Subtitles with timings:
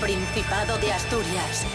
[0.00, 1.66] Principado de Asturias.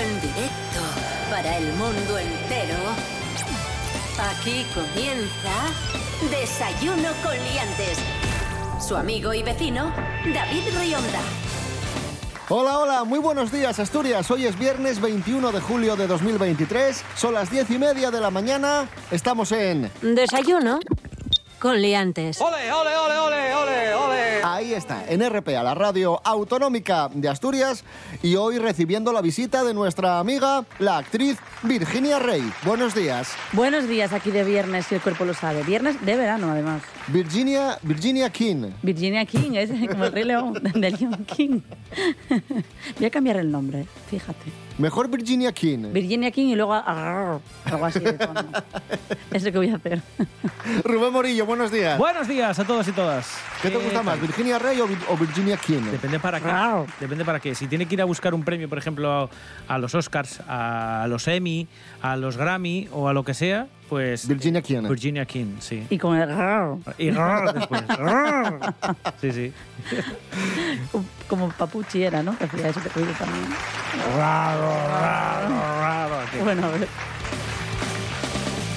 [0.00, 0.80] En directo
[1.28, 2.76] para el mundo entero.
[4.30, 7.98] Aquí comienza Desayuno con Liantes.
[8.80, 9.92] Su amigo y vecino,
[10.32, 11.20] David Rionda.
[12.48, 14.30] Hola, hola, muy buenos días Asturias.
[14.30, 17.04] Hoy es viernes 21 de julio de 2023.
[17.16, 18.88] Son las diez y media de la mañana.
[19.10, 19.90] Estamos en...
[20.00, 20.78] Desayuno
[21.60, 22.40] con Liantes.
[22.40, 24.42] ¡Ole, ole, ole, ole, ole, ole!
[24.42, 27.84] Ahí está, en RPA, la radio autonómica de Asturias.
[28.22, 32.50] Y hoy recibiendo la visita de nuestra amiga, la actriz Virginia Rey.
[32.64, 33.34] Buenos días.
[33.52, 35.62] Buenos días aquí de viernes, si el cuerpo lo sabe.
[35.62, 36.82] Viernes de verano, además.
[37.12, 38.70] Virginia, Virginia King.
[38.82, 41.60] Virginia King, es como el Rey León de Leon King.
[42.98, 44.50] Voy a cambiar el nombre, fíjate.
[44.78, 45.92] Mejor Virginia King.
[45.92, 48.44] Virginia King y luego arr, algo así de tono.
[49.30, 50.02] Es lo que voy a hacer.
[50.84, 51.96] Rubén Morillo, buenos días.
[51.98, 53.28] Buenos días a todos y todas.
[53.62, 55.82] ¿Qué te gusta más, Virginia Rey o, Vi- o Virginia King?
[55.92, 56.86] Depende para qué.
[56.98, 57.54] Depende para qué.
[57.54, 59.30] Si tiene que ir a buscar un premio, por ejemplo,
[59.68, 61.68] a, a los Oscars, a los Emmy,
[62.02, 64.28] a los Grammy o a lo que sea, pues.
[64.28, 64.82] Virginia King.
[64.88, 65.84] Virginia King, sí.
[65.90, 66.30] Y con el
[66.96, 67.82] Y después.
[69.20, 69.52] Sí, sí.
[71.28, 72.38] como Papuchi era, ¿no?
[72.38, 73.44] Que hacía ese ruido también.
[74.16, 75.48] Raro, raro,
[75.80, 76.16] raro.
[76.44, 76.88] Bueno, a ver.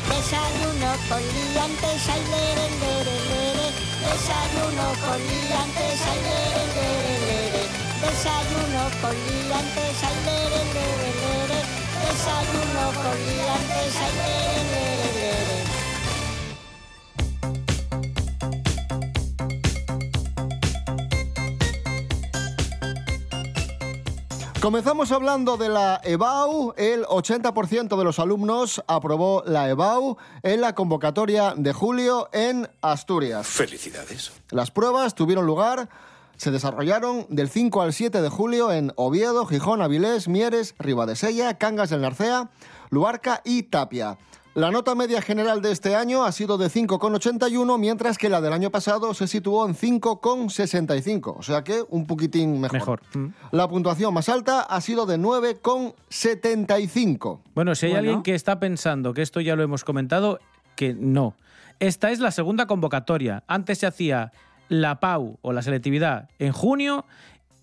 [0.09, 3.67] Desayuno con liantes, ay, lere, lere, lere.
[4.01, 7.63] Desayuno con liantes, ay, lere, lere, lere.
[8.01, 11.59] Desayuno con liantes, ay, lere, lere, lere.
[12.01, 14.62] Desayuno con liantes, ay, lere.
[24.63, 26.73] Comenzamos hablando de la EBAU.
[26.77, 33.45] El 80% de los alumnos aprobó la EBAU en la convocatoria de julio en Asturias.
[33.45, 34.31] Felicidades.
[34.51, 35.89] Las pruebas tuvieron lugar,
[36.37, 41.89] se desarrollaron del 5 al 7 de julio en Oviedo, Gijón, Avilés, Mieres, Ribadesella, Cangas
[41.89, 42.49] del Narcea,
[42.89, 44.17] Luarca y Tapia.
[44.55, 48.53] La nota media general de este año ha sido de 5,81, mientras que la del
[48.53, 52.79] año pasado se situó en 5,65, o sea que un poquitín mejor.
[52.79, 53.01] Mejor.
[53.15, 53.27] Mm.
[53.51, 57.39] La puntuación más alta ha sido de 9,75.
[57.55, 58.07] Bueno, si hay Bueno.
[58.09, 60.37] alguien que está pensando que esto ya lo hemos comentado,
[60.75, 61.33] que no.
[61.79, 63.43] Esta es la segunda convocatoria.
[63.47, 64.31] Antes se hacía
[64.69, 67.05] la PAU o la selectividad en junio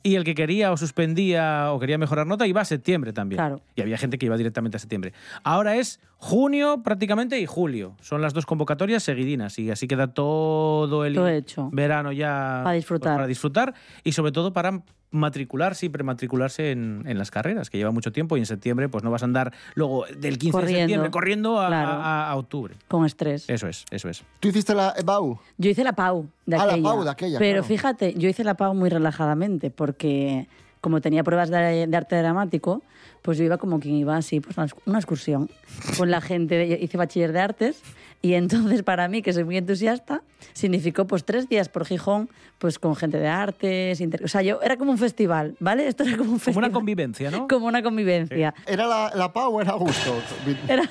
[0.02, 3.38] y el que quería o suspendía o quería mejorar nota iba a septiembre también.
[3.38, 3.60] Claro.
[3.74, 5.12] Y había gente que iba directamente a septiembre.
[5.42, 7.96] Ahora es junio prácticamente y julio.
[8.00, 11.68] Son las dos convocatorias seguidinas y así queda todo el Todo hecho.
[11.72, 13.14] verano ya Para disfrutar.
[13.16, 13.74] para disfrutar
[14.04, 14.82] y sobre todo para
[15.12, 19.02] matricularse y prematricularse en, en las carreras, que lleva mucho tiempo y en septiembre pues
[19.04, 20.80] no vas a andar luego del 15 de Corriendo.
[20.80, 21.90] septiembre corriendo a, Claro.
[21.90, 22.74] a- a octubre.
[22.88, 23.48] Con estrés.
[23.48, 24.22] Eso es, eso es.
[24.40, 25.38] ¿Tú hiciste la EBAU?
[25.58, 26.82] Yo hice la PAU de Ah, la aquella.
[26.88, 27.64] PAU de aquella, Pero claro.
[27.64, 30.46] fíjate, yo hice la PAU muy relajadamente porque
[30.80, 32.82] como tenía pruebas de, de arte dramático,
[33.22, 35.50] pues yo iba como quien iba así, pues una ex- una excursión
[35.98, 36.54] con la gente.
[36.56, 37.82] de- hice bachiller de artes
[38.22, 40.22] y entonces para mí, que soy muy entusiasta,
[40.52, 44.00] significó pues tres días por Gijón, pues con gente de artes.
[44.00, 45.86] inter- O sea, yo era como un festival, ¿vale?
[45.88, 46.64] Esto era como un Como festival.
[46.68, 47.48] una convivencia, ¿no?
[47.48, 48.52] Como una convivencia.
[48.66, 50.14] ¿Era la, la PAU o era gusto?
[50.68, 50.82] Era,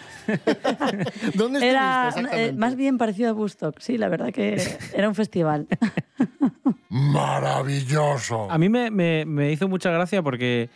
[1.35, 4.61] ¿Dónde estuviste era eh, más bien parecido a Woodstock, sí, la verdad que
[4.93, 5.67] era un festival.
[6.89, 8.49] Maravilloso.
[8.51, 10.69] A mí me, me- me hizo mucha gracia porque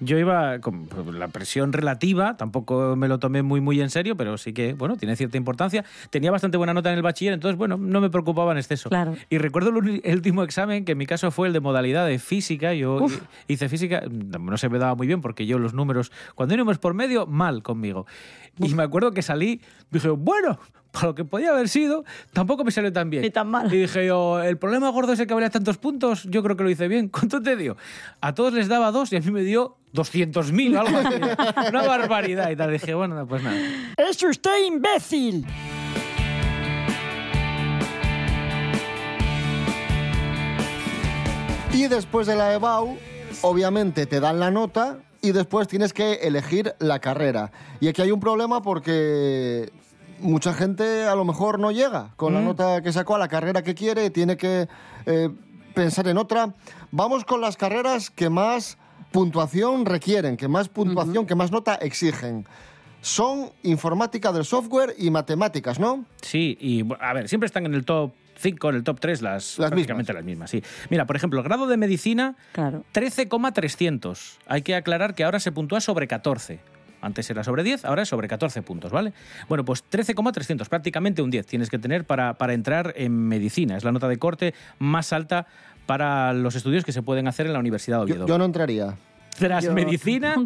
[0.00, 4.16] yo iba con pues, la presión relativa, tampoco me lo tomé muy muy en serio,
[4.16, 5.84] pero sí que, bueno, tiene cierta importancia.
[6.10, 8.88] Tenía bastante buena nota en el bachiller, entonces, bueno, no me preocupaba en exceso.
[8.88, 9.14] Claro.
[9.28, 12.74] Y recuerdo el, último examen, que en mi caso fue el de modalidad de física.
[12.74, 13.20] Yo Uf.
[13.46, 16.78] hice física, no se me daba muy bien porque yo los números, cuando hay números
[16.78, 18.06] por medio, mal conmigo.
[18.58, 20.58] Y me acuerdo que salí, dije, bueno,
[20.92, 23.22] para lo que podía haber sido, tampoco me salió tan bien.
[23.22, 23.72] Ni tan mal.
[23.72, 26.64] Y dije yo, el problema gordo es el que valía tantos puntos, yo creo que
[26.64, 27.08] lo hice bien.
[27.12, 27.76] ¿Cuánto te dio?
[28.20, 31.68] A todos les daba dos y a mí me dio 200.000 o algo así.
[31.68, 32.72] Una barbaridad y tal.
[32.72, 33.56] Dije, bueno, pues nada.
[33.96, 35.46] ¡Es usted imbécil!
[41.72, 42.98] Y después de la EBAU,
[43.42, 47.52] obviamente te dan la nota y después tienes que elegir la carrera.
[47.80, 49.70] Y aquí hay un problema porque
[50.20, 53.62] mucha gente a lo mejor no llega con la nota que sacó a la carrera
[53.62, 54.68] que quiere, tiene que
[55.06, 55.30] eh,
[55.74, 56.54] pensar en otra.
[56.90, 58.78] Vamos con las carreras que más
[59.12, 62.46] puntuación requieren, que más puntuación, que más nota exigen.
[63.02, 66.04] Son informática del software y matemáticas, ¿no?
[66.20, 69.58] Sí, y a ver, siempre están en el top 5, en el top 3, las,
[69.58, 70.62] Las prácticamente las mismas, sí.
[70.90, 72.84] Mira, por ejemplo, el grado de medicina, Claro.
[72.92, 74.38] 13,300.
[74.46, 76.60] Hay que aclarar que ahora se puntúa sobre 14.
[77.00, 79.12] Antes era sobre 10, ahora es sobre 14 puntos, ¿vale?
[79.48, 83.76] Bueno, pues 13,300, prácticamente un 10 tienes que tener para, para entrar en medicina.
[83.76, 85.46] Es la nota de corte más alta
[85.86, 88.26] para los estudios que se pueden hacer en la Universidad de Oviedo.
[88.26, 88.96] Yo, yo no entraría.
[89.38, 90.36] Tras Yo medicina,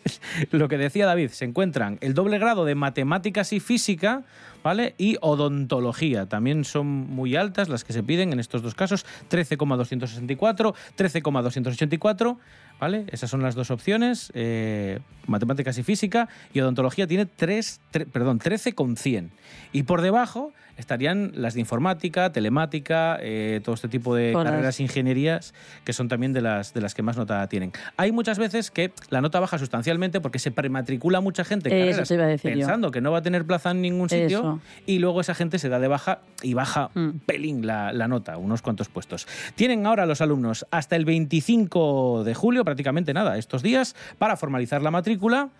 [0.50, 4.22] lo que decía David, se encuentran el doble grado de matemáticas y física,
[4.62, 4.94] ¿vale?
[4.98, 6.26] Y odontología.
[6.26, 12.38] También son muy altas las que se piden en estos dos casos, 13,264, 13,284,
[12.80, 13.04] ¿vale?
[13.10, 18.38] Esas son las dos opciones, eh, matemáticas y física, y odontología tiene 3, tre- perdón,
[18.38, 19.30] 13,100.
[19.72, 24.50] Y por debajo estarían las de informática, telemática, eh, todo este tipo de Todas.
[24.50, 25.54] carreras ingenierías
[25.84, 27.70] que son también de las, de las que más nota tienen.
[27.96, 32.02] Hay muchas veces que la nota baja sustancialmente porque se prematricula mucha gente en Eso
[32.02, 32.50] carreras yo.
[32.50, 34.60] pensando que no va a tener plaza en ningún sitio Eso.
[34.84, 36.98] y luego esa gente se da de baja y baja Mm.
[36.98, 39.28] un pelín la, la nota, unos cuantos puestos.
[39.54, 44.82] Tienen ahora los alumnos hasta el 25 de julio, prácticamente nada, estos días, para formalizar
[44.82, 45.50] la matrícula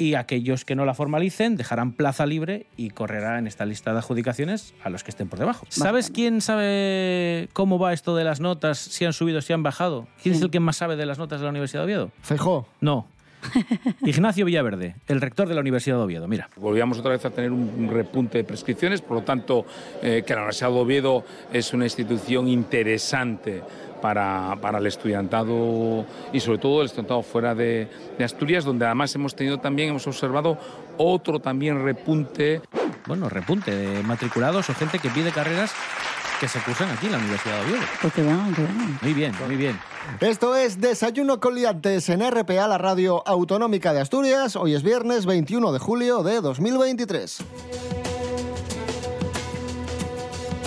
[0.00, 3.98] y aquellos que no la formalicen dejarán plaza libre y correrá en esta lista de
[3.98, 5.66] adjudicaciones a los que estén por debajo.
[5.68, 10.08] ¿Sabes quién sabe cómo va esto de las notas, si han subido, si han bajado?
[10.22, 12.10] ¿Quién es el que más sabe de las notas de la Universidad de Oviedo?
[12.22, 12.66] Feijó.
[12.80, 13.08] No.
[14.04, 16.28] Ignacio Villaverde, el rector de la Universidad de Oviedo.
[16.28, 16.48] Mira.
[16.56, 19.66] Volvíamos otra vez a tener un repunte de prescripciones, por lo tanto,
[20.02, 23.62] eh, que la Universidad de Oviedo es una institución interesante
[24.00, 27.88] para, para el estudiantado y sobre todo el estudiantado fuera de,
[28.18, 30.58] de Asturias, donde además hemos tenido también, hemos observado
[30.96, 32.60] otro también repunte
[33.06, 35.72] bueno, repunte de matriculados o gente que pide carreras
[36.38, 37.82] que se cursan aquí en la Universidad de Oviedo.
[38.00, 38.98] Pues que vengan, que vengan.
[39.02, 39.78] Muy bien, muy bien.
[40.20, 44.56] Esto es Desayuno con Liantes en RPA, la radio autonómica de Asturias.
[44.56, 47.38] Hoy es viernes 21 de julio de 2023.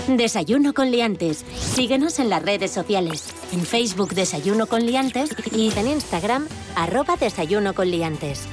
[0.07, 1.45] Desayuno con liantes.
[1.55, 3.33] Síguenos en las redes sociales.
[3.53, 6.45] En Facebook Desayuno con liantes y en Instagram
[6.75, 8.45] arroba Desayuno con liantes.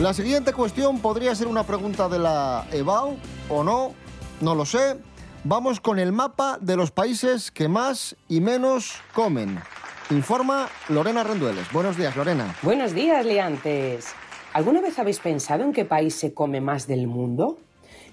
[0.00, 3.18] La siguiente cuestión podría ser una pregunta de la EBAU
[3.50, 3.92] o no,
[4.40, 4.96] no lo sé.
[5.44, 9.60] Vamos con el mapa de los países que más y menos comen.
[10.08, 11.70] Informa Lorena Rendueles.
[11.70, 12.56] Buenos días, Lorena.
[12.62, 14.06] Buenos días, liantes.
[14.54, 17.58] ¿Alguna vez habéis pensado en qué país se come más del mundo?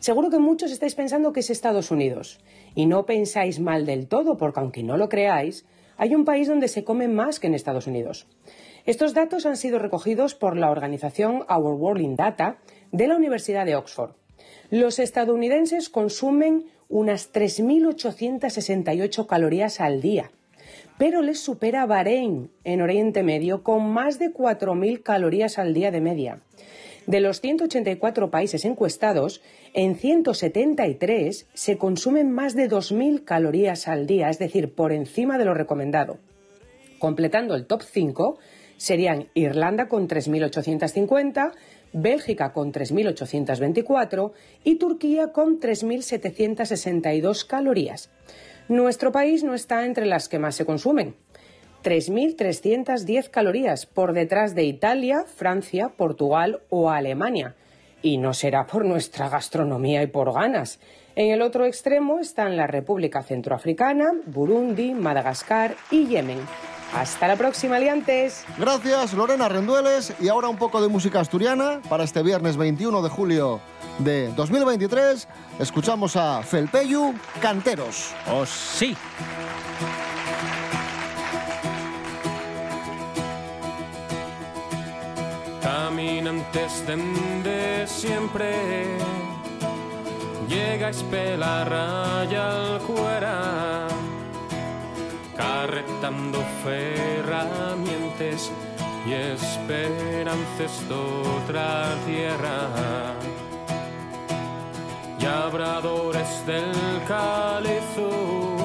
[0.01, 2.39] Seguro que muchos estáis pensando que es Estados Unidos.
[2.73, 5.63] Y no pensáis mal del todo, porque aunque no lo creáis,
[5.95, 8.25] hay un país donde se come más que en Estados Unidos.
[8.87, 12.57] Estos datos han sido recogidos por la organización Our World in Data
[12.91, 14.13] de la Universidad de Oxford.
[14.71, 20.31] Los estadounidenses consumen unas 3.868 calorías al día,
[20.97, 26.01] pero les supera Bahrein en Oriente Medio con más de 4.000 calorías al día de
[26.01, 26.41] media.
[27.07, 29.41] De los 184 países encuestados,
[29.73, 35.45] en 173 se consumen más de 2.000 calorías al día, es decir, por encima de
[35.45, 36.19] lo recomendado.
[36.99, 38.37] Completando el top 5
[38.77, 41.53] serían Irlanda con 3.850,
[41.93, 44.31] Bélgica con 3.824
[44.63, 48.09] y Turquía con 3.762 calorías.
[48.69, 51.15] Nuestro país no está entre las que más se consumen.
[51.83, 57.55] 3.310 calorías por detrás de Italia, Francia, Portugal o Alemania.
[58.01, 60.79] Y no será por nuestra gastronomía y por ganas.
[61.15, 66.39] En el otro extremo están la República Centroafricana, Burundi, Madagascar y Yemen.
[66.93, 68.43] Hasta la próxima, aliantes.
[68.57, 70.13] Gracias, Lorena Rendueles.
[70.19, 73.61] Y ahora un poco de música asturiana para este viernes 21 de julio
[73.99, 75.27] de 2023.
[75.59, 78.13] Escuchamos a Felpeyu Canteros.
[78.29, 78.95] ¡Oh, sí!
[85.91, 88.97] Caminantes dende siempre.
[90.47, 92.79] Llegais pela raya
[95.35, 98.49] Carretando ferramientes
[99.05, 102.69] y esperanzas de otra tierra.
[105.19, 106.71] Labradores del
[107.05, 108.55] calizo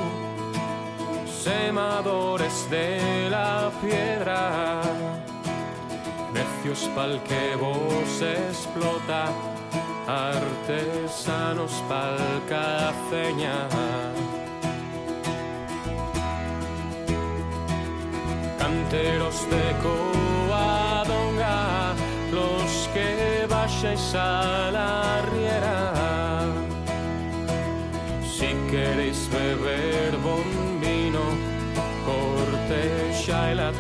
[1.27, 5.16] Semadores de la piedra
[6.67, 9.27] Necios pa'l que vos explota,
[10.09, 12.19] artesanos pa'l
[12.49, 13.69] cafeña.
[18.59, 21.95] Canteros de Coadonga,
[22.33, 25.79] los que vayáis a la riera.
[28.25, 31.23] Si queréis beber buen vino,
[32.05, 33.71] Cortesha y la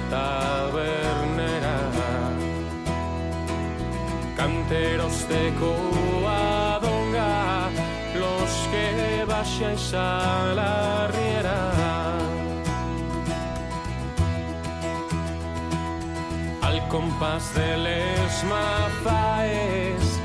[4.68, 7.70] Canteros de Coadonga,
[8.14, 11.70] los que vayáis a la riera.
[16.62, 20.18] Al compàs de les mafaes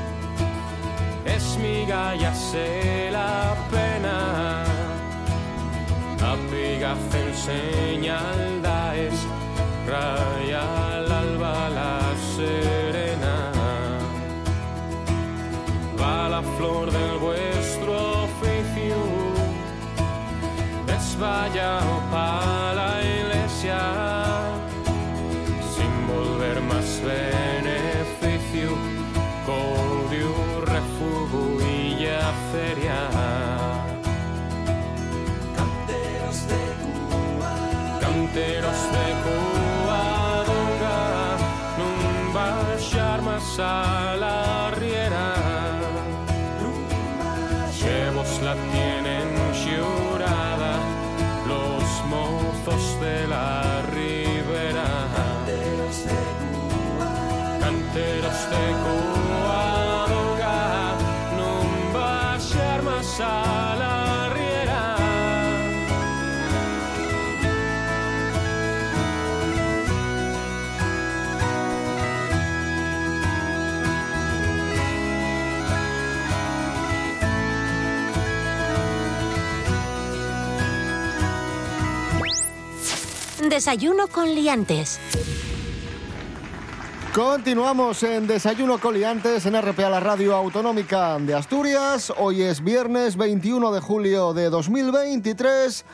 [1.24, 4.64] esmiga y hace la pena
[6.18, 9.24] apiga en señal daes
[83.48, 84.98] Desayuno con liantes.
[87.14, 92.12] Continuamos en Desayuno Coliantes en RPA, la radio autonómica de Asturias.
[92.16, 95.84] Hoy es viernes 21 de julio de 2023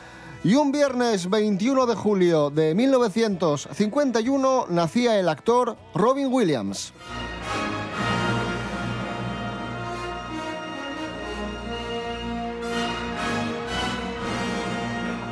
[0.43, 6.93] y un viernes 21 de julio de 1951 nacía el actor Robin Williams.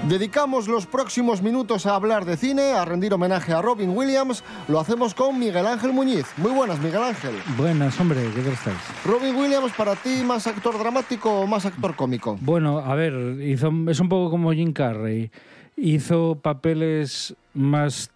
[0.08, 4.42] Dedicamos los próximos minutos a hablar de cine, a rendir homenaje a Robin Williams.
[4.70, 6.26] Lo hacemos con Miguel Ángel Muñiz.
[6.38, 7.36] Muy buenas, Miguel Ángel.
[7.58, 8.78] Buenas, hombre, ¿qué tal estáis?
[9.04, 12.38] Robin Williams, para ti, ¿más actor dramático o más actor cómico?
[12.40, 15.30] Bueno, a ver, hizo, es un poco como Jim Carrey.
[15.76, 18.10] Hizo papeles más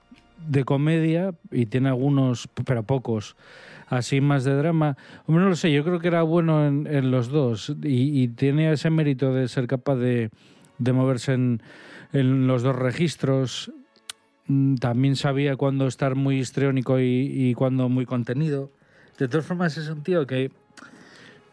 [0.47, 3.35] de comedia y tiene algunos, pero pocos,
[3.89, 4.95] así más de drama.
[5.27, 8.29] Hombre, no lo sé, yo creo que era bueno en, en los dos y, y
[8.29, 10.29] tiene ese mérito de ser capaz de,
[10.83, 11.61] de moverse en,
[12.13, 13.71] en los dos registros.
[14.47, 18.71] Mm, También sabía cuándo estar muy histriónico y, y cuándo muy contenido.
[19.17, 20.51] De todas formas, es un que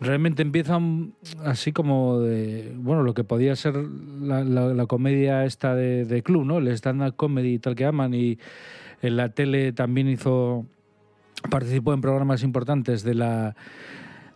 [0.00, 1.12] realmente empieza mm,
[1.44, 6.22] así como de, bueno, lo que podía ser la, la- la comedia esta de, de
[6.22, 6.58] club, ¿no?
[6.58, 8.14] El stand-up comedy y tal que aman.
[8.14, 8.38] Y
[9.02, 10.66] en la tele también hizo,
[11.50, 13.54] participó en programas importantes de la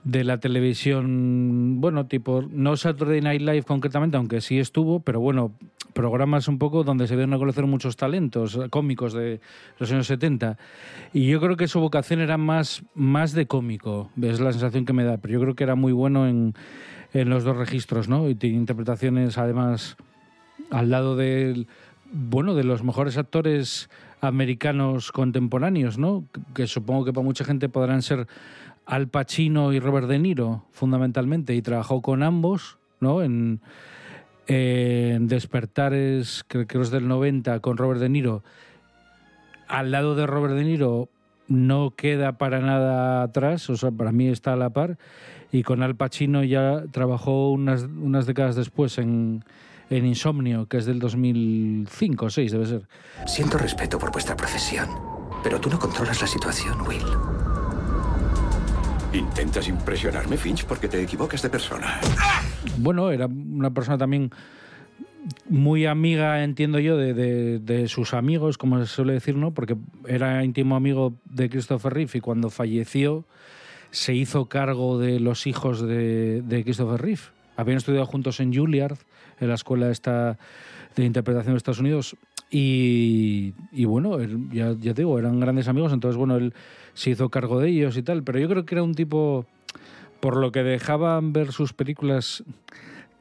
[0.05, 5.53] de la televisión, bueno, tipo, no Saturday Night Live concretamente, aunque sí estuvo, pero bueno,
[5.93, 9.41] programas un poco donde se dieron a conocer muchos talentos cómicos de
[9.79, 10.59] los años 70.
[11.13, 14.93] Y yo creo que su vocación era más, más de cómico, es la sensación que
[14.93, 16.55] me da, pero yo creo que era muy bueno en,
[17.13, 18.29] en los dos registros, ¿no?
[18.29, 19.97] Y tiene interpretaciones además
[20.71, 21.69] al lado del
[22.13, 23.89] bueno de los mejores actores
[24.21, 26.25] americanos contemporáneos, ¿no?
[26.55, 28.27] Que supongo que para mucha gente podrán ser
[28.87, 33.23] Al Pacino y Robert De Niro, fundamentalmente, y trabajó con ambos, ¿no?
[33.23, 33.61] En,
[34.47, 38.43] en Despertares, creo que es del 90, con Robert De Niro.
[39.69, 41.09] Al lado de Robert De Niro
[41.49, 44.99] no queda para nada atrás, o sea, para mí está a la par.
[45.53, 49.45] Y con Al Pacino ya trabajó unas, unas décadas después en,
[49.91, 52.89] en Insomnio, que es del 2005 o 6, debe ser.
[53.27, 54.89] Siento respeto por vuestra profesión,
[55.43, 57.05] pero tú no controlas la situación, Will.
[59.13, 62.01] Intentas impresionarme, Finch, porque te equivocas de persona.
[62.79, 64.31] Bueno, era una persona también
[65.49, 69.53] muy amiga, entiendo yo, de, sus amigos, como se suele decir, ¿no?
[69.53, 69.77] Porque
[70.07, 73.25] era íntimo amigo de Christopher Reeve y cuando falleció
[73.91, 77.21] se hizo cargo de los hijos de, Christopher Reeve.
[77.57, 78.97] Habían estudiado juntos en Juilliard,
[79.41, 82.17] en la escuela de interpretación de Estados Unidos.
[82.55, 83.55] Y,
[83.87, 86.53] bueno, él- ya, te digo, eran grandes amigos, entonces bueno, él
[86.93, 88.23] se hizo cargo de ellos y tal.
[88.23, 89.47] Pero yo creo que era un tipo,
[90.21, 92.45] por lo que dejaban ver sus películas,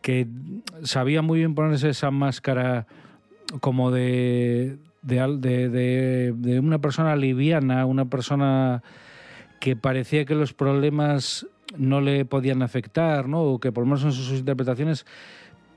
[0.01, 0.27] que
[0.83, 2.87] sabía muy bien ponerse esa máscara
[3.61, 5.37] como de, de-
[5.69, 8.83] de- de una persona liviana, una persona
[9.61, 11.47] que parecía que los problemas
[11.77, 13.43] no le podían afectar, ¿no?
[13.43, 15.05] O que por lo menos en sus interpretaciones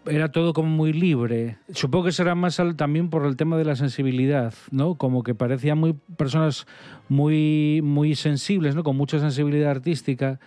[0.06, 1.58] era todo como muy libre.
[1.72, 4.96] Supongo que será más también por el tema de la sensibilidad, ¿no?
[4.96, 6.66] Como que parecía muy personas
[7.08, 8.82] muy muy sensibles, ¿no?
[8.82, 10.38] Con mucha sensibilidad artística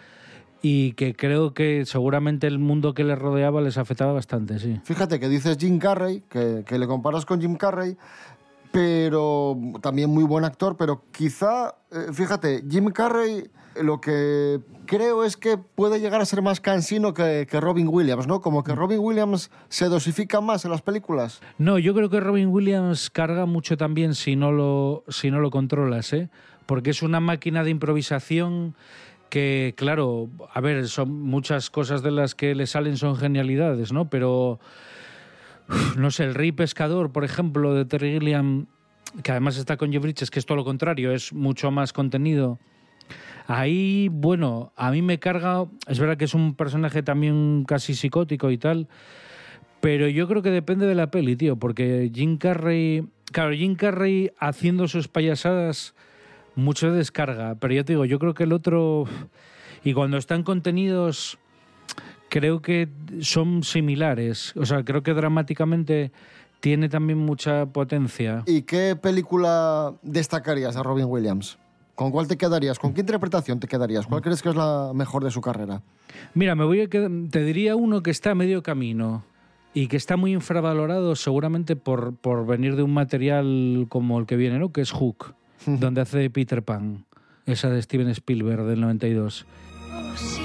[0.61, 4.79] y que creo que seguramente el mundo que le rodeaba les afectaba bastante, sí.
[4.83, 7.97] Fíjate que dices Jim Carrey, que, que le comparas con Jim Carrey,
[8.77, 13.49] pero también muy buen actor, pero quizá, eh, fíjate, Jim Carrey
[13.81, 18.27] lo que creo es que puede llegar a ser más cansino que, que Robin Williams,
[18.27, 18.39] ¿no?
[18.39, 21.41] Como que Robin Williams se dosifica más en las películas.
[21.57, 25.49] No, yo creo que Robin Williams carga mucho también si no lo, si no lo
[25.49, 26.29] controlas, ¿eh?
[26.67, 28.75] Porque es una máquina de improvisación
[29.31, 34.07] que, claro, a ver, son muchas cosas de las que le salen son genialidades, ¿no?
[34.07, 34.59] Pero,
[35.97, 38.67] no sé, el Rey Pescador, por ejemplo, de Terry Gilliam,
[39.23, 42.59] que además está con Jeff Bridges, que es todo lo contrario, es mucho más contenido.
[43.47, 48.51] Ahí, bueno, a mí me carga, es verdad que es un personaje también casi psicótico
[48.51, 48.87] y tal,
[49.79, 54.31] pero yo creo que depende de la peli, tío, porque Jim Carrey, claro, Jim Carrey
[54.37, 55.95] haciendo sus payasadas
[56.55, 59.05] mucho descarga, pero ya te digo, yo creo que el otro,
[59.83, 61.37] y cuando están contenidos,
[62.37, 62.87] creo que
[63.21, 66.11] son similares, o sea, creo que dramáticamente
[66.59, 68.43] tiene también mucha potencia.
[68.45, 71.57] ¿Y qué película destacarías a Robin Williams?
[71.95, 72.77] ¿Con cuál te quedarías?
[72.77, 74.05] ¿Con qué interpretación te quedarías?
[74.05, 75.81] ¿Cuál crees que es la mejor de su carrera?
[76.35, 79.23] Mira, me voy a quedar- te diría uno que está a medio camino
[79.73, 84.35] y que está muy infravalorado seguramente por, por venir de un material como el que
[84.35, 84.71] viene, ¿no?
[84.71, 85.33] Que es Hook,
[85.65, 87.05] donde hace Peter Pan,
[87.47, 89.45] esa de Steven Spielberg del 92.
[89.91, 90.36] Oh, sí,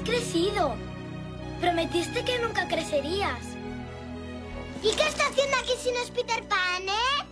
[0.00, 0.74] has crecido.
[1.60, 3.38] Prometiste que nunca crecerías.
[4.82, 7.24] ¿Y qué está haciendo aquí si no es Peter Pan, eh?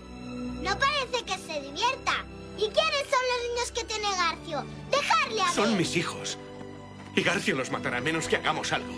[0.63, 2.25] No parece que se divierta.
[2.57, 4.65] ¿Y quiénes son los niños que tiene Garcio?
[4.91, 6.39] Dejarle a Son mis hijos.
[7.17, 8.93] Y Garcio los matará a menos que hagamos algo.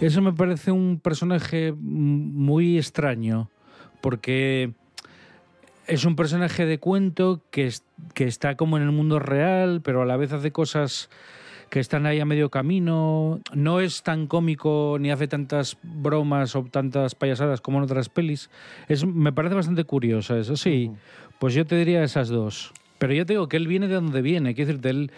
[0.00, 3.50] Eso me parece un personaje muy extraño,
[4.00, 4.72] porque
[5.86, 10.02] es un personaje de cuento que, es- que está como en el mundo real, pero
[10.02, 11.08] a la vez hace cosas
[11.70, 13.40] que están ahí a medio camino.
[13.54, 18.50] No es tan cómico ni hace tantas bromas o tantas payasadas como en otras pelis.
[18.88, 20.90] Es, me parece bastante curioso eso, sí.
[21.38, 22.72] Pues yo te diría esas dos.
[22.98, 24.54] Pero yo te digo que él viene de donde viene.
[24.54, 25.10] Quiero decirte, él,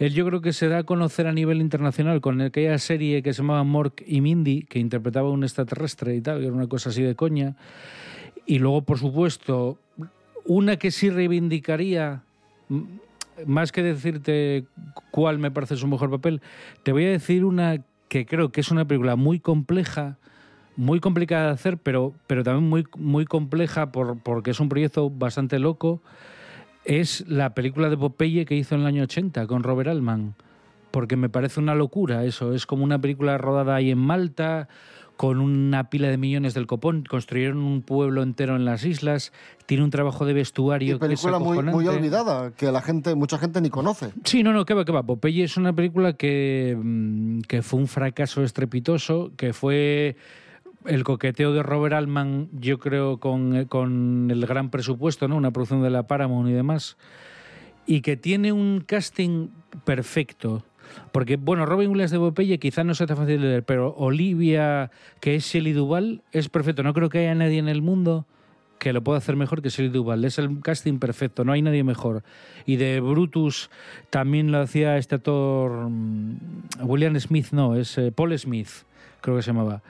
[0.00, 3.32] él yo creo que se da a conocer a nivel internacional con aquella serie que
[3.32, 6.66] se llamaba Mork y Mindy, que interpretaba a un extraterrestre y tal, que era una
[6.66, 7.56] cosa así de coña.
[8.44, 9.78] Y luego, por supuesto,
[10.44, 12.22] una que sí reivindicaría,
[13.46, 14.64] más que decirte
[15.10, 16.40] cuál me parece su mejor papel,
[16.82, 17.78] te voy a decir una
[18.08, 20.18] que creo que es una película muy compleja,
[20.76, 25.08] muy complicada de hacer, pero, pero también muy, muy compleja por, porque es un proyecto
[25.08, 26.02] bastante loco.
[26.84, 30.34] Es la película de Popeye que hizo en el año 80 con Robert Altman.
[30.90, 32.52] Porque me parece una locura eso.
[32.52, 34.68] Es como una película rodada ahí en Malta,
[35.16, 37.04] con una pila de millones del copón.
[37.08, 39.32] Construyeron un pueblo entero en las islas.
[39.66, 43.14] Tiene un trabajo de vestuario Y película que es muy, muy olvidada, que la gente,
[43.14, 44.12] mucha gente ni conoce.
[44.24, 45.02] Sí, no, no, que va, que va.
[45.02, 50.16] Popeye es una película que, mm, que fue un fracaso estrepitoso, que fue
[50.86, 55.36] el coqueteo de Robert Altman, yo creo, con, con el gran presupuesto, ¿no?
[55.36, 56.96] Una producción de la Paramount y demás.
[57.86, 59.48] Y que tiene un casting
[59.84, 60.64] perfecto.
[61.12, 64.90] Porque, bueno, Robin Williams de Popeye quizá no sea tan fácil de leer, pero Olivia,
[65.20, 66.82] que es Shelley Duvall, es perfecto.
[66.82, 68.26] No creo que haya nadie en el mundo
[68.82, 70.24] que lo pueda hacer mejor que Shelley Duvall.
[70.24, 72.24] Es el casting perfecto, no hay nadie mejor.
[72.66, 73.70] Y de Brutus
[74.10, 76.38] también lo hacía este actor mm,
[76.80, 78.68] William Smith, no, es eh, Paul Smith,
[79.20, 79.82] creo que se llamaba.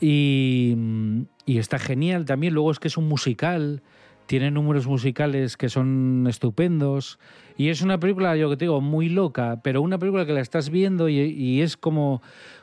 [0.00, 2.54] Y, mm, y está genial también.
[2.54, 3.82] Luego es que es un musical,
[4.30, 7.18] tiene números musicales que son estupendos.
[7.56, 10.40] Y es una película, yo que te digo, muy loca, pero una película que la
[10.40, 12.22] estás viendo y, y es como,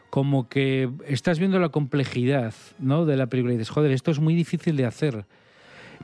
[0.10, 3.06] como que estás viendo la complejidad ¿no?
[3.06, 5.26] de la película y dices, joder, esto es muy difícil de hacer,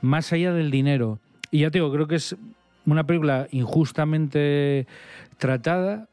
[0.02, 1.18] más allá del dinero.
[1.50, 2.36] Y ya te digo, creo que es
[2.84, 4.86] una película injustamente
[5.38, 6.08] tratada,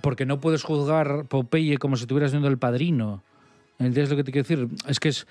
[0.00, 3.22] porque no puedes juzgar Popeye como si estuvieras viendo El Padrino.
[3.78, 4.68] ¿Entiendes lo que te quiero decir?
[4.88, 5.26] Es que, es,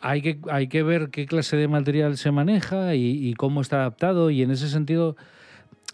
[0.00, 3.78] hay, que hay que ver qué clase de material se maneja y, y cómo está
[3.78, 5.16] adaptado, y en ese sentido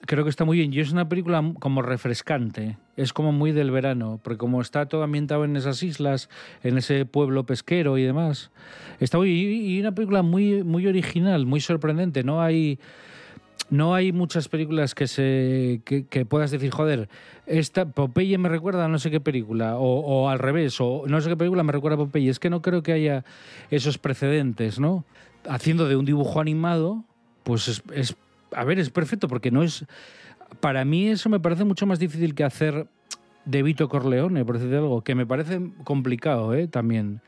[0.06, 0.72] creo que está muy bien.
[0.72, 5.02] Y es una película como refrescante, es como muy del verano, porque como está todo
[5.02, 6.28] ambientado en esas islas,
[6.62, 8.50] en ese pueblo pesquero y demás,
[9.00, 12.22] está muy, y una película muy, muy original, muy sorprendente.
[12.22, 12.78] No hay,
[13.70, 17.08] no hay muchas películas que se que, puedas decir, joder,
[17.46, 21.30] esta Popeye me recuerda a no sé qué película, o, al revés, o no sé
[21.30, 22.30] qué película me recuerda a Popeye.
[22.30, 23.24] Es que no creo que haya
[23.70, 25.04] esos precedentes, ¿no?
[25.48, 27.04] Haciendo de un dibujo animado,
[27.42, 28.16] pues es, es
[28.52, 29.84] a ver, es perfecto porque no es.
[30.60, 32.86] Para mí eso me parece mucho más difícil que hacer
[33.44, 36.68] de Vito Corleone, por decirte algo, que me parece complicado, ¿eh?
[36.68, 37.20] También.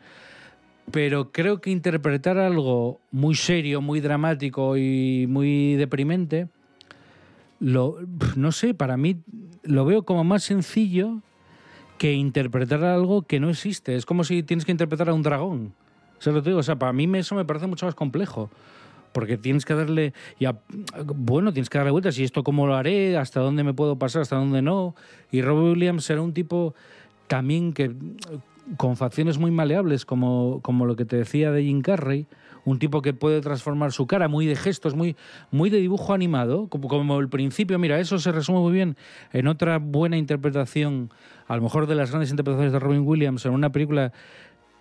[0.90, 6.49] Pero creo que interpretar algo muy serio, muy dramático y muy deprimente,
[7.59, 7.96] lo,
[8.37, 9.16] no sé, para mí
[9.62, 11.22] lo veo como más sencillo
[11.99, 13.96] que interpretar algo que no existe.
[13.96, 15.72] Es como si tienes que interpretar a un dragón.
[16.18, 18.51] Se lo digo, o sea, para mí eso me parece mucho más complejo.
[19.12, 20.61] Porque tienes que darle, ya,
[21.05, 22.18] bueno, tienes que darle vueltas.
[22.18, 23.16] ¿Y esto cómo lo haré?
[23.16, 24.22] ¿Hasta dónde me puedo pasar?
[24.22, 24.94] ¿Hasta dónde no?
[25.33, 26.75] Y Robbie Williams era un tipo
[27.27, 27.94] también que
[28.76, 32.26] con facciones muy maleables, como, como lo que te decía de Jim Carrey,
[32.64, 35.16] un tipo que puede transformar su cara, muy de gestos, muy,
[35.52, 37.79] muy de dibujo animado, como, el principio.
[37.79, 38.96] Mira, eso se resume muy bien
[39.33, 41.11] en otra buena interpretación,
[41.46, 44.12] a lo mejor de las grandes interpretaciones de Robin Williams, en una película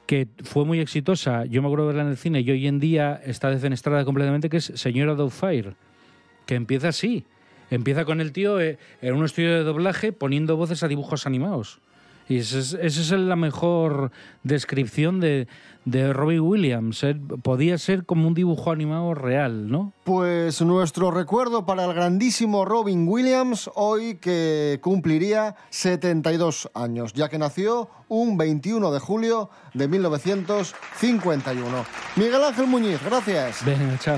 [0.07, 2.79] que fue muy exitosa, yo me acuerdo de verla en el cine y hoy en
[2.79, 5.75] día está defenestrada completamente, que es Señora Doubtfire,
[6.45, 7.25] que empieza así.
[7.71, 11.81] Empieza con el tío eh, en un estudio de doblaje poniendo voces a dibujos animados.
[12.27, 14.11] Y esa es, esa es la mejor
[14.43, 15.47] descripción de,
[15.85, 17.03] de Robbie Williams.
[17.03, 17.15] eh.
[17.43, 19.93] Podía ser como un dibujo animado real, ¿no?
[20.03, 27.37] Pues nuestro recuerdo para el grandísimo Robin Williams, hoy que cumpliría 72 años, ya que
[27.37, 31.85] nació un 21 de julio de 1951.
[32.15, 33.63] Miguel Ángel Muñiz, gracias.
[33.63, 34.17] Venga, chao.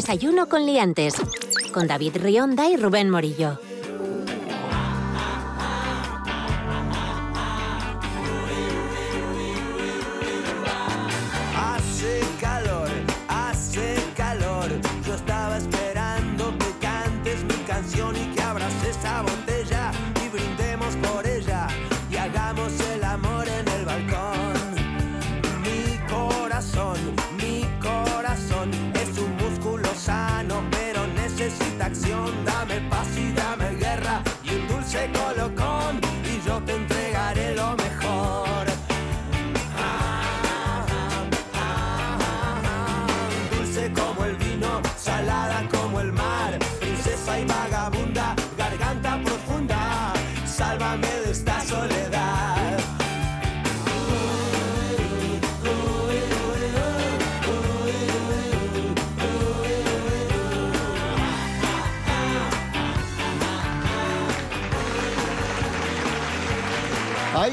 [0.00, 1.12] Desayuno con liantes.
[1.74, 3.58] Con David Rionda y Rubén Morillo.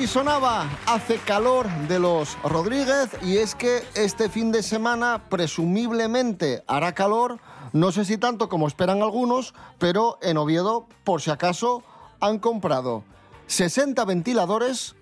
[0.07, 6.93] Sonaba Hace calor de los Rodríguez y es que este fin de semana presumiblemente hará
[6.93, 7.39] calor,
[7.73, 11.83] no sé si tanto como esperan algunos, pero en Oviedo, por si acaso,
[12.21, 13.03] han comprado
[13.47, 14.95] 60 ventiladores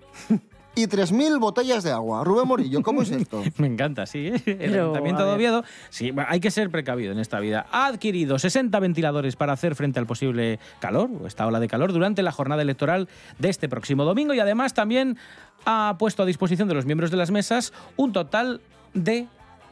[0.76, 2.22] y 3.000 botellas de agua.
[2.22, 3.42] Rubén Morillo, ¿cómo es esto?
[3.56, 4.28] Me encanta, sí.
[4.28, 4.42] ¿eh?
[4.46, 5.32] El Pero, Ayuntamiento de.
[5.32, 7.66] Oviedo, sí, hay que ser precavido en esta vida.
[7.72, 11.92] Ha adquirido 60 ventiladores para hacer frente al posible calor, o esta ola de calor,
[11.92, 13.08] durante la jornada electoral
[13.38, 15.16] de este próximo domingo y además también
[15.64, 18.60] ha puesto a disposición de los miembros de las mesas un total
[18.92, 19.28] de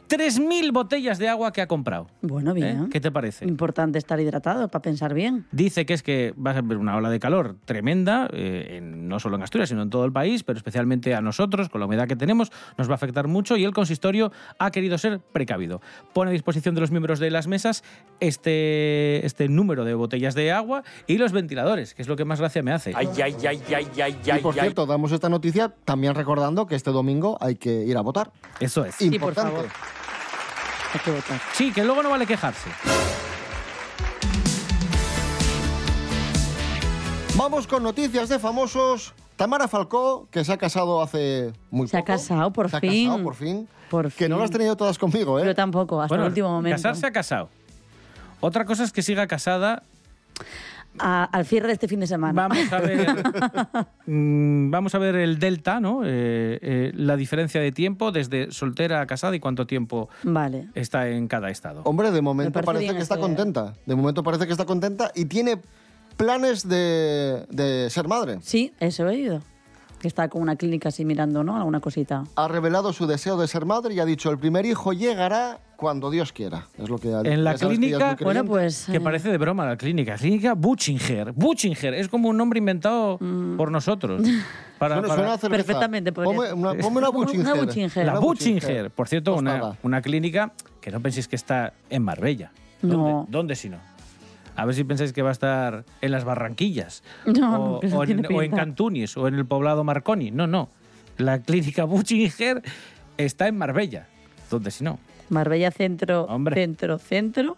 [0.07, 2.07] 3.000 botellas de agua que ha comprado.
[2.21, 2.83] Bueno, bien.
[2.85, 2.87] ¿Eh?
[2.91, 3.45] ¿Qué te parece?
[3.45, 5.45] Importante estar hidratado para pensar bien.
[5.51, 9.19] Dice que es que va a haber una ola de calor tremenda, eh, en- no
[9.19, 12.07] solo en Asturias, sino en todo el país, pero especialmente a nosotros, con la humedad
[12.07, 15.81] que tenemos, nos va a afectar mucho y el consistorio ha querido ser precavido.
[16.13, 17.83] Pone a disposición de los miembros de las mesas
[18.19, 22.39] este, este número de botellas de agua y los ventiladores, que es lo que más
[22.39, 22.93] gracia me hace.
[22.95, 26.91] Ay, ay, ay, ay, ay, Y por cierto, damos esta noticia también recordando que este
[26.91, 28.31] domingo hay que ir a votar.
[28.59, 28.95] Eso es.
[28.95, 29.51] Sí, por Importante.
[29.51, 29.69] favor.
[30.95, 31.41] Hay que votar.
[31.53, 32.69] Sí, que luego no vale quejarse.
[37.35, 39.13] Vamos con noticias de famosos.
[39.35, 42.13] Tamara Falcó, que se ha casado hace muy Se ha poco.
[42.13, 43.07] casado, por Se ha fin.
[43.09, 43.67] casado, por fin.
[43.89, 44.39] Por Que no fin.
[44.41, 45.45] las has tenido todas conmigo, ¿eh?
[45.45, 46.77] Yo tampoco, hasta Bueno, el último momento.
[46.77, 47.49] Casarse ha casado.
[48.39, 49.83] Otra cosa es que siga casada
[50.99, 52.47] A- al cierre de este fin de semana.
[52.47, 53.07] Vamos a ver,
[54.05, 56.03] mm, vamos a ver el delta, ¿no?
[56.03, 60.67] Eh, eh, la diferencia de tiempo desde soltera a casada y cuánto tiempo Vale.
[60.75, 61.81] está en cada estado.
[61.83, 63.73] Hombre, de momento parece que está ese- contenta.
[63.85, 65.59] De momento parece que está contenta y tiene
[66.17, 68.37] planes de, de ser madre.
[68.41, 69.41] Sí, eso he oído.
[69.99, 71.55] Que está con una clínica así mirando, ¿no?
[71.57, 72.25] Alguna cosita.
[72.35, 76.09] Ha revelado su deseo de ser madre y ha dicho el primer hijo llegará cuando
[76.09, 76.67] Dios quiera.
[76.77, 78.43] Es lo que ha En la sabes que clínica, creyente.
[78.43, 81.31] pues, que parece de broma la clínica, clínica Butchinger.
[81.33, 83.17] Butchinger es como un nombre inventado
[83.57, 84.23] por nosotros.
[84.79, 85.55] Para, Suena- para- suena.
[85.55, 88.05] Perfectamente Ponme una, ponme una Butchinger.
[88.05, 92.51] La Una Butchinger, por cierto, una, una clínica que no penséis que está en Marbella.
[92.81, 92.89] No.
[92.97, 93.77] ¿Dónde, ¿Dónde si no?
[94.57, 97.03] A ver si pensáis que va a estar en las Barranquillas.
[97.25, 98.51] No, o, o en, o en.
[98.51, 100.31] Cantunis o en el poblado Marconi.
[100.31, 100.69] No, no.
[101.17, 102.61] La clínica Butchinger
[103.17, 104.07] está en Marbella.
[104.51, 104.99] ¿Dónde si no?
[105.29, 106.55] Marbella Centro, Hombre.
[106.55, 107.57] Centro, Centro.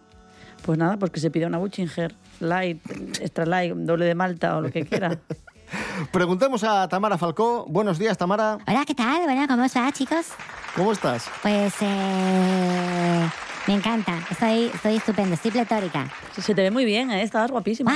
[0.64, 2.80] Pues nada, pues que se pida una Butchinger light,
[3.20, 5.18] extra light, doble de malta o lo que quiera.
[6.12, 7.66] Preguntemos a Tamara Falcó.
[7.68, 8.58] Buenos días, Tamara.
[8.66, 9.22] Hola, ¿qué tal?
[9.24, 10.28] Bueno, ¿cómo está, chicos?
[10.74, 11.28] ¿Cómo estás?
[11.42, 13.28] Pues eh,
[13.66, 14.18] me encanta.
[14.30, 16.10] Estoy, estoy estupendo, estoy pletórica.
[16.38, 17.22] Se te ve muy bien, ¿eh?
[17.22, 17.92] Estabas guapísima.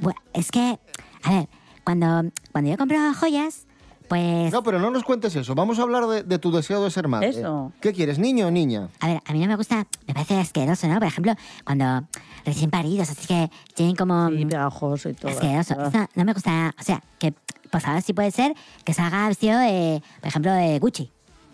[0.00, 0.14] ¡Wow!
[0.32, 0.78] Es que,
[1.22, 1.48] a ver,
[1.82, 3.66] cuando, cuando yo compro joyas,
[4.08, 4.52] pues...
[4.52, 5.54] No, pero no nos cuentes eso.
[5.54, 7.28] Vamos a hablar de, de tu deseo de ser madre.
[7.30, 7.72] Eso.
[7.80, 8.88] ¿Qué quieres, niño o niña?
[9.00, 10.94] A ver, a mí no me gusta, me parece asqueroso, ¿no?
[10.98, 12.06] Por ejemplo, cuando
[12.44, 14.28] recién paridos, así que tienen como...
[14.28, 15.30] Sí, pegajoso y todo.
[15.30, 15.74] Asqueroso.
[15.86, 17.34] Eso no me gusta, o sea, que
[17.70, 21.10] por favor sí puede ser que salga vestido de, por ejemplo, de Gucci.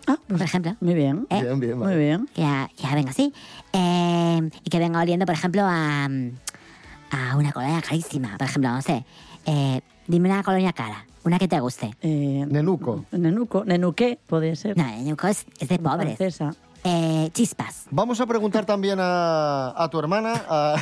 [0.07, 0.75] Ah, por ejemplo.
[0.81, 1.27] Muy bien.
[1.29, 1.41] ¿Eh?
[1.41, 2.27] Bien, bien, Muy bien.
[2.33, 3.33] Que ya, ya venga así.
[3.71, 8.35] Eh, y que venga oliendo, por ejemplo, a, a una colonia carísima.
[8.37, 9.05] Por ejemplo, no sé.
[9.45, 11.05] eh, dime una colonia cara.
[11.23, 11.95] Una que te guste.
[12.01, 13.05] Eh, Nenuco.
[13.11, 13.63] Nenuco.
[13.63, 14.77] Nenuqué, puede ser.
[14.77, 16.17] No, Nenuco es, es de pobres.
[16.17, 16.55] Francesa.
[16.83, 17.85] Eh, chispas.
[17.91, 20.75] Vamos a preguntar también a, a tu hermana, a,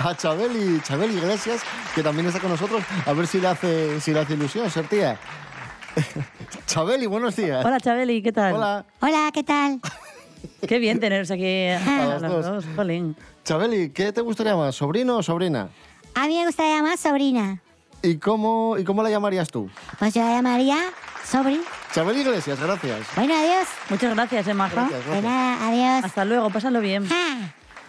[0.00, 1.62] a Chabeli, Chabeli Iglesias,
[1.94, 4.86] que también está con nosotros, a ver si le hace, si le hace ilusión ser
[4.88, 5.18] tía.
[6.66, 7.64] Chabeli, buenos días.
[7.64, 8.54] Hola, Chabeli, ¿qué tal?
[8.56, 8.84] Hola.
[9.00, 9.80] Hola, ¿qué tal?
[10.68, 12.66] Qué bien teneros aquí a A las dos.
[12.76, 13.14] dos.
[13.44, 15.70] Chabeli, ¿qué te gustaría más, sobrino o sobrina?
[16.14, 17.62] A mí me gustaría más sobrina.
[18.02, 19.68] ¿Y cómo, ¿Y cómo la llamarías tú?
[19.98, 20.76] Pues yo la llamaría
[21.24, 21.60] sobri.
[21.92, 23.00] Chabeli Iglesias, gracias.
[23.16, 23.66] Bueno, adiós.
[23.90, 24.74] Muchas gracias, eh, Maja.
[24.74, 25.24] Gracias, De gracias.
[25.24, 26.04] nada, adiós.
[26.04, 27.08] Hasta luego, pásalo bien.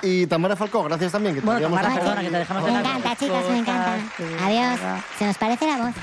[0.02, 1.36] Y Tamara Falcó, gracias también.
[1.36, 3.96] Que te Bueno, Tamara, perdona, que te dejamos Me encanta, chicos, me encanta.
[4.43, 4.80] Adiós.
[5.20, 5.93] Se nos parece la voz.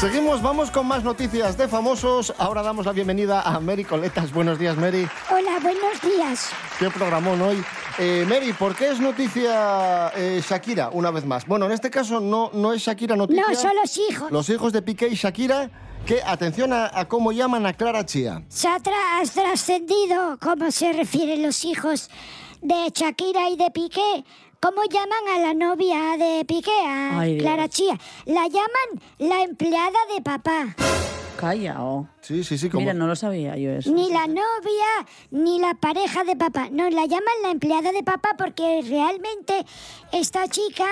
[0.00, 2.34] Seguimos, vamos con más noticias de famosos.
[2.38, 4.30] Ahora damos la bienvenida a Mary Coletas.
[4.30, 5.08] Buenos días, Mary.
[5.30, 6.50] Hola, buenos días.
[6.78, 7.64] Qué programón hoy.
[7.98, 11.46] Eh, Mary, ¿por qué es noticia eh, Shakira una vez más?
[11.46, 13.42] Bueno, en este caso no, no es Shakira noticia.
[13.48, 14.30] No, son los hijos.
[14.30, 15.70] Los hijos de Piqué y Shakira,
[16.04, 18.42] que atención a, a cómo llaman a Clara Chía.
[18.48, 22.10] Se ha tra- has trascendido cómo se refieren los hijos
[22.60, 24.24] de Shakira y de Piqué.
[24.60, 27.42] ¿Cómo llaman a la novia de Piqué, a Ay, Dios.
[27.42, 27.98] Clara Chía?
[28.24, 30.74] La llaman la empleada de papá.
[31.38, 32.08] Calla, oh.
[32.22, 32.70] Sí, sí, sí.
[32.70, 32.80] Como...
[32.80, 33.92] Mira, no lo sabía yo eso.
[33.92, 36.68] Ni la novia, ni la pareja de papá.
[36.72, 39.66] No, la llaman la empleada de papá porque realmente
[40.12, 40.86] esta chica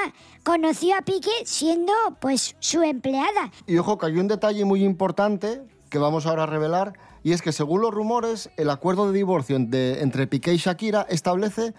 [0.45, 3.51] conoció a Piqué siendo, pues, su empleada.
[3.67, 7.41] Y ojo, que hay un detalle muy importante que vamos ahora a revelar, y es
[7.41, 11.73] que según los rumores, el acuerdo de divorcio de- entre Piqué y Shakira establece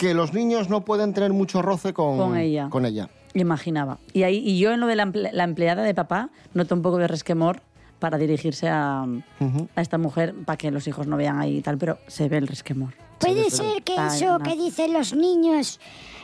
[0.00, 2.68] que los niños no pueden tener mucho roce con, Con ella.
[2.70, 3.10] con ella.
[3.34, 3.98] Imaginaba.
[4.14, 6.82] Y, ahí, y yo en lo de la, emple- la empleada de papá noto un
[6.82, 7.62] poco de resquemor
[7.98, 11.76] para dirigirse a, a esta mujer para que los hijos no vean ahí y tal,
[11.76, 12.94] pero se ve el resquemor.
[13.18, 14.44] Puede ser que Ay, eso no.
[14.44, 15.78] que dicen los niños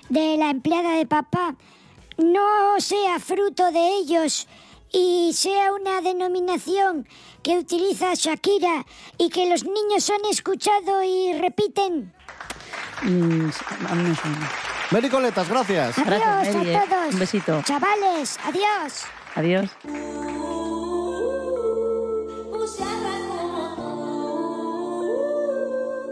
[0.09, 1.55] de la empleada de papá
[2.17, 2.41] no
[2.79, 4.49] sea fruto de ellos
[4.91, 7.07] y sea una denominación
[7.43, 8.87] que utiliza Shakira
[9.19, 12.15] y que los niños han escuchado y repiten.
[13.03, 13.51] Mm,
[13.89, 14.51] a mí me suena.
[14.91, 15.99] Mary Coletas, gracias.
[15.99, 16.77] Adiós Mary, eh.
[16.77, 17.15] a todos.
[17.15, 17.63] Un besito.
[17.63, 19.05] Chavales, adiós.
[19.35, 19.71] Adiós.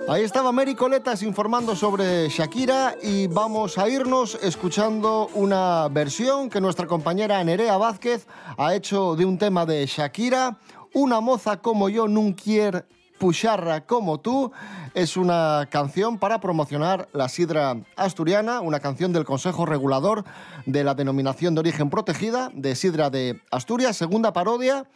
[0.06, 6.60] Ahí estaba Mary Coletas informando sobre Shakira y vamos a irnos escuchando una versión que
[6.60, 8.26] nuestra compañera Nerea Vázquez
[8.58, 10.58] ha hecho de un tema de Shakira,
[10.94, 12.86] Una moza como yo nun quier
[13.18, 14.52] puxarra como tú.
[14.94, 20.24] Es una canción para promocionar la sidra asturiana, una canción del Consejo Regulador
[20.66, 24.86] de la denominación de origen protegida de sidra de Asturias, segunda parodia.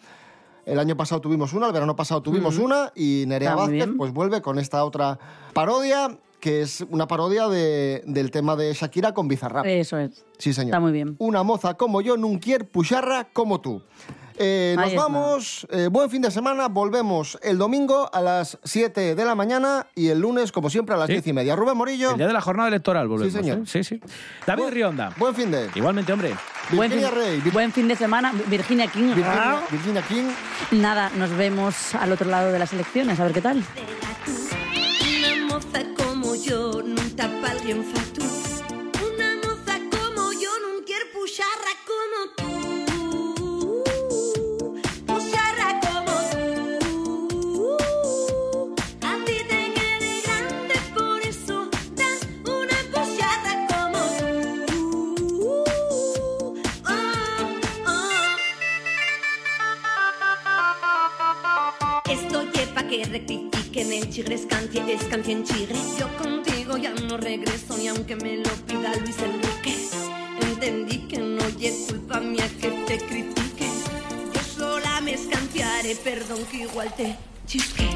[0.67, 3.95] El año pasado tuvimos una, el verano pasado tuvimos una y Nerea Está muy Vázquez
[3.97, 5.19] pues vuelve con esta otra
[5.55, 9.65] parodia que es una parodia de- del tema de Shakira con Bizarrap.
[9.67, 10.25] Eso es.
[10.39, 10.69] Sí, señor.
[10.71, 11.17] Está muy bien.
[11.19, 13.83] Una moza como yo, nun quier puxarra como tú.
[14.39, 19.25] Eh, nos vamos, eh, buen fin de semana, volvemos el domingo a las 7 de
[19.25, 21.15] la mañana y el lunes, como siempre, a las Sí.
[21.15, 21.57] 10 y media.
[21.57, 22.13] Rubén Morillo.
[22.13, 23.33] El día de la jornada electoral volvemos.
[23.33, 23.59] Sí, señor.
[23.59, 23.63] ¿eh?
[23.67, 24.01] Sí, sí.
[24.47, 25.13] David Rionda.
[25.17, 25.69] Buen fin de.
[25.75, 26.35] Igualmente, hombre.
[26.71, 27.41] Buen fin, Virginia Rey.
[27.41, 28.33] Vir- buen fin de semana.
[28.47, 29.15] Virginia King.
[29.15, 30.25] Virginia, Virginia King.
[30.73, 33.65] Nada, nos vemos al otro lado de las elecciones, a ver qué tal.
[35.19, 37.09] Una moza como yo non
[76.71, 77.88] igual te chisque.